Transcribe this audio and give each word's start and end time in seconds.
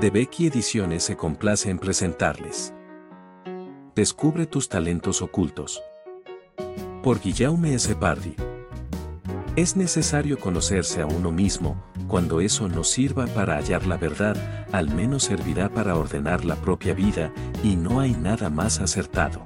de 0.00 0.10
Becky 0.10 0.46
Ediciones 0.46 1.02
se 1.02 1.16
complace 1.16 1.70
en 1.70 1.78
presentarles. 1.80 2.72
Descubre 3.96 4.46
tus 4.46 4.68
talentos 4.68 5.22
ocultos. 5.22 5.82
Por 7.02 7.20
Guillaume 7.20 7.74
S. 7.74 7.96
Pardy. 7.96 8.36
Es 9.56 9.74
necesario 9.74 10.38
conocerse 10.38 11.02
a 11.02 11.06
uno 11.06 11.32
mismo, 11.32 11.82
cuando 12.06 12.40
eso 12.40 12.68
no 12.68 12.84
sirva 12.84 13.26
para 13.26 13.56
hallar 13.56 13.86
la 13.88 13.96
verdad, 13.96 14.36
al 14.70 14.88
menos 14.88 15.24
servirá 15.24 15.68
para 15.68 15.96
ordenar 15.96 16.44
la 16.44 16.54
propia 16.54 16.94
vida, 16.94 17.32
y 17.64 17.74
no 17.74 17.98
hay 17.98 18.12
nada 18.12 18.50
más 18.50 18.78
acertado. 18.78 19.44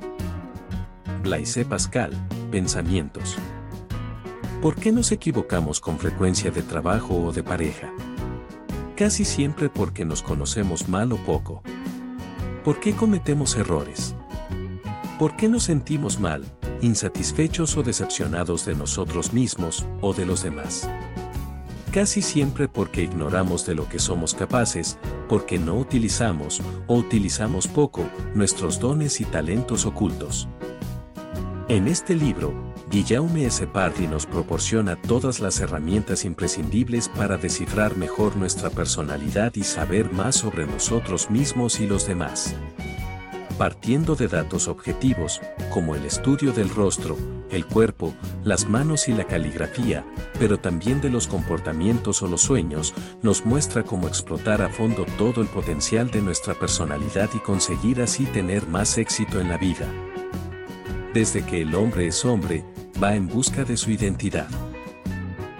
Blaise 1.23 1.65
Pascal, 1.65 2.13
Pensamientos. 2.51 3.39
¿Por 4.61 4.75
qué 4.75 4.93
nos 4.93 5.13
equivocamos 5.13 5.81
con 5.81 5.99
frecuencia 5.99 6.51
de 6.51 6.63
trabajo 6.63 7.15
o 7.15 7.33
de 7.33 7.43
pareja? 7.43 7.91
Casi 9.03 9.25
siempre 9.25 9.69
porque 9.69 10.05
nos 10.05 10.23
conocemos 10.23 10.89
mal 10.89 11.11
o 11.11 11.17
poco. 11.17 11.65
¿Por 12.65 12.79
qué 12.79 12.95
cometemos 12.95 13.57
errores? 13.57 14.15
¿Por 15.19 15.35
qué 15.35 15.49
nos 15.49 15.65
sentimos 15.65 16.21
mal, 16.21 16.45
insatisfechos 16.83 17.77
o 17.77 17.83
decepcionados 17.83 18.65
de 18.65 18.77
nosotros 18.77 19.33
mismos 19.33 19.85
o 20.03 20.15
de 20.15 20.25
los 20.25 20.45
demás? 20.45 20.89
Casi 21.91 22.23
siempre 22.23 22.69
porque 22.69 23.03
ignoramos 23.03 23.67
de 23.67 23.75
lo 23.75 23.89
que 23.89 23.99
somos 23.99 24.35
capaces, 24.35 25.01
porque 25.29 25.59
no 25.59 25.75
utilizamos 25.75 26.63
o 26.87 26.95
utilizamos 26.95 27.67
poco 27.67 28.09
nuestros 28.37 28.79
dones 28.79 29.21
y 29.21 29.25
talentos 29.25 29.85
ocultos. 29.85 30.47
En 31.67 31.89
este 31.89 32.15
libro, 32.15 32.72
Guillaume 32.93 33.47
S. 33.47 33.67
Pardy 33.67 34.07
nos 34.07 34.27
proporciona 34.27 34.97
todas 34.97 35.41
las 35.41 35.61
herramientas 35.61 36.27
imprescindibles 36.27 37.09
para 37.09 37.39
descifrar 37.39 37.97
mejor 37.97 38.37
nuestra 38.37 38.69
personalidad 38.69 39.55
y 39.55 39.65
saber 39.65 40.13
más 40.13 40.37
sobre 40.37 40.67
nosotros 40.67 41.31
mismos 41.31 41.81
y 41.81 41.87
los 41.87 42.07
demás. 42.07 42.55
Partiendo 43.57 44.15
de 44.15 44.29
datos 44.29 44.69
objetivos, 44.69 45.41
como 45.71 45.97
el 45.97 46.05
estudio 46.05 46.53
del 46.53 46.69
rostro, 46.69 47.17
el 47.51 47.65
cuerpo, 47.65 48.13
las 48.45 48.69
manos 48.69 49.09
y 49.09 49.15
la 49.15 49.25
caligrafía, 49.25 50.05
pero 50.39 50.59
también 50.59 51.01
de 51.01 51.09
los 51.09 51.29
comportamientos 51.29 52.21
o 52.21 52.29
los 52.29 52.43
sueños, 52.43 52.93
nos 53.23 53.47
muestra 53.47 53.85
cómo 53.85 54.07
explotar 54.07 54.61
a 54.61 54.69
fondo 54.69 55.07
todo 55.17 55.41
el 55.41 55.49
potencial 55.49 56.11
de 56.11 56.21
nuestra 56.21 56.53
personalidad 56.53 57.31
y 57.35 57.39
conseguir 57.39 58.03
así 58.03 58.27
tener 58.27 58.67
más 58.69 58.99
éxito 58.99 59.41
en 59.41 59.49
la 59.49 59.57
vida. 59.57 59.89
Desde 61.15 61.43
que 61.45 61.61
el 61.61 61.75
hombre 61.75 62.07
es 62.07 62.25
hombre, 62.25 62.65
va 63.03 63.17
en 63.17 63.27
busca 63.27 63.65
de 63.65 63.77
su 63.77 63.91
identidad. 63.91 64.47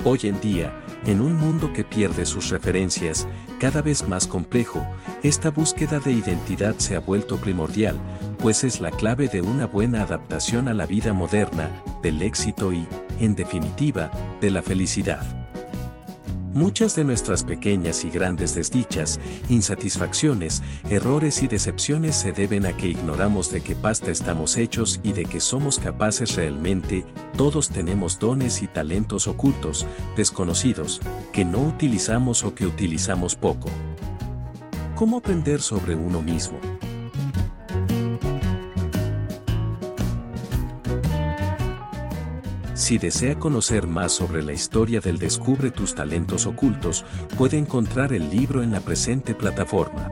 Hoy 0.05 0.21
en 0.25 0.41
día, 0.41 0.73
en 1.07 1.21
un 1.21 1.35
mundo 1.35 1.73
que 1.73 1.83
pierde 1.83 2.25
sus 2.25 2.51
referencias, 2.51 3.27
cada 3.59 3.83
vez 3.83 4.07
más 4.07 4.27
complejo, 4.27 4.87
esta 5.23 5.51
búsqueda 5.51 5.99
de 5.99 6.13
identidad 6.13 6.77
se 6.79 6.95
ha 6.95 7.01
vuelto 7.01 7.39
primordial, 7.39 7.99
pues 8.39 8.63
es 8.65 8.81
la 8.81 8.91
clave 8.91 9.29
de 9.29 9.41
una 9.41 9.67
buena 9.67 10.03
adaptación 10.03 10.69
a 10.69 10.75
la 10.75 10.87
vida 10.87 11.13
moderna, 11.13 11.71
del 12.03 12.23
éxito 12.23 12.73
y, 12.73 12.87
en 13.19 13.35
definitiva, 13.35 14.11
de 14.41 14.51
la 14.51 14.63
felicidad. 14.63 15.42
Muchas 16.55 16.95
de 16.95 17.05
nuestras 17.05 17.45
pequeñas 17.45 18.05
y 18.05 18.11
grandes 18.11 18.55
desdichas, 18.55 19.19
insatisfacciones, 19.49 20.63
errores 20.91 21.43
y 21.43 21.49
decepciones 21.49 22.15
se 22.15 22.33
deben 22.33 22.67
a 22.67 22.77
que 22.77 22.89
ignoramos 22.89 23.51
de 23.51 23.63
qué 23.63 23.75
pasta 23.75 24.11
estamos 24.11 24.59
hechos 24.59 25.01
y 25.03 25.15
de 25.15 25.25
que 25.25 25.41
somos 25.41 25.79
capaces 25.79 26.37
realmente, 26.37 27.07
todos 27.39 27.71
tenemos 27.71 28.19
dones 28.19 28.61
y 28.61 28.67
talentos 28.67 29.29
ocultos, 29.29 29.87
desconocidos, 30.15 31.01
que 31.33 31.47
no 31.47 31.63
utilizamos 31.63 32.45
o 32.45 32.55
que 32.55 32.67
utilizamos 32.67 33.35
poco. 33.35 33.71
¿Cómo 34.95 35.17
aprender 35.17 35.63
sobre 35.63 35.95
uno 35.95 36.21
mismo? 36.21 36.61
Si 42.83 42.99
desea 42.99 43.39
conocer 43.39 43.87
más 43.87 44.11
sobre 44.11 44.43
la 44.43 44.53
historia 44.53 45.01
del 45.01 45.17
Descubre 45.17 45.71
tus 45.71 45.95
talentos 45.95 46.47
ocultos, 46.47 47.05
puede 47.39 47.57
encontrar 47.57 48.13
el 48.13 48.29
libro 48.29 48.61
en 48.61 48.73
la 48.73 48.81
presente 48.81 49.37
plataforma. 49.37 50.11